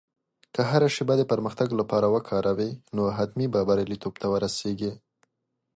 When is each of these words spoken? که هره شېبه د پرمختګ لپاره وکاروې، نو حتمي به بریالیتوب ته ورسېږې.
که 0.53 0.61
هره 0.71 0.89
شېبه 0.95 1.15
د 1.17 1.23
پرمختګ 1.31 1.69
لپاره 1.79 2.07
وکاروې، 2.15 2.71
نو 2.95 3.03
حتمي 3.17 3.47
به 3.53 3.59
بریالیتوب 3.69 4.13
ته 4.21 4.27
ورسېږې. 4.33 4.93